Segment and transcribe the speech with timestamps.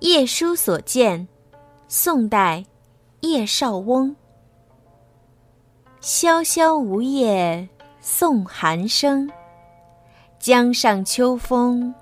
[0.00, 1.26] 夜书所见，
[1.88, 2.64] 宋代，
[3.22, 4.14] 叶绍翁。
[6.00, 7.68] 萧萧梧叶
[8.00, 9.28] 送寒声，
[10.38, 11.92] 江上秋风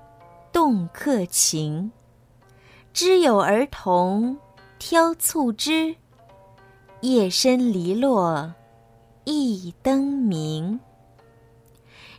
[0.53, 1.91] 动客情。
[2.93, 4.37] 知有儿童
[4.77, 5.95] 挑促织，
[7.01, 8.53] 夜深篱落
[9.23, 10.79] 一灯明。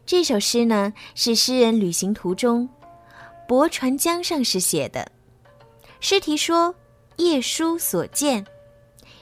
[0.04, 2.68] 这首诗呢，是诗人旅行途中
[3.46, 5.12] 泊船江上时写的。
[6.00, 6.74] 诗题说
[7.16, 8.46] ：“夜书所见，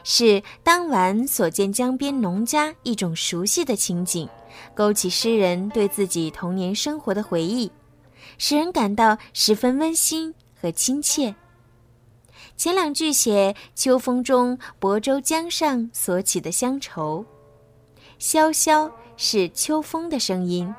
[0.04, 4.28] 是当晚所见江边农家一种熟悉的情景，
[4.74, 7.70] 勾起诗人对自己童年生活的回忆，
[8.36, 11.34] 使人感到十分温馨和亲切。”
[12.58, 17.24] 前两句写秋风中亳州江上所起的乡愁，
[18.18, 20.74] 萧萧是秋风的声音，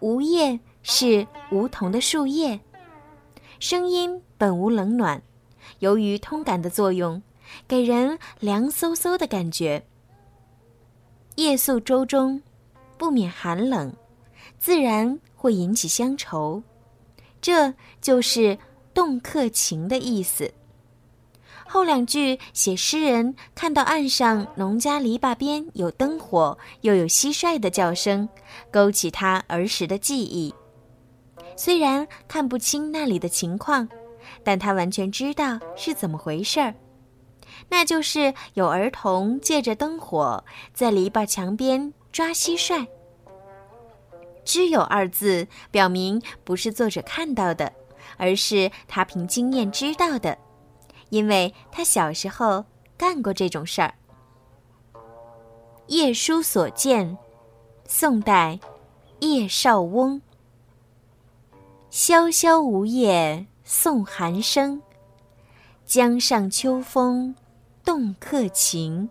[0.00, 2.60] 梧叶是梧桐的树叶，
[3.58, 4.20] 声音。
[4.36, 5.22] 本无冷暖，
[5.78, 7.22] 由于通感的作用，
[7.66, 9.86] 给人凉飕飕的感觉。
[11.36, 12.42] 夜宿舟中，
[12.98, 13.94] 不免寒冷，
[14.58, 16.62] 自然会引起乡愁，
[17.40, 18.58] 这就是
[18.92, 20.52] 动客情的意思。
[21.66, 28.28] 后两句写诗人看到岸上农家篱笆边有灯火，又有蟋蟀的叫声，
[28.70, 30.54] 勾起他儿时的记忆。
[31.56, 33.88] 虽然看不清那里的情况。
[34.42, 36.74] 但他完全知道是怎么回事儿，
[37.68, 42.86] 那就是有儿童借着灯火在篱笆墙边抓蟋蟀。
[44.44, 47.70] 知有二字表明不是作者看到的，
[48.16, 50.36] 而是他凭经验知道的，
[51.10, 52.64] 因为他小时候
[52.96, 53.94] 干过这种事儿。
[55.88, 57.16] 夜书所见，
[57.86, 58.58] 宋代，
[59.20, 60.20] 叶绍翁。
[61.96, 63.46] 萧萧梧叶。
[63.62, 64.82] 送寒声，
[65.86, 67.32] 江上秋风
[67.84, 69.08] 动客情。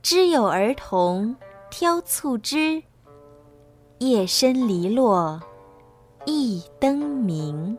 [0.00, 1.34] 知有儿童
[1.72, 2.84] 挑促织，
[3.98, 5.42] 夜深篱落
[6.24, 7.76] 一灯明。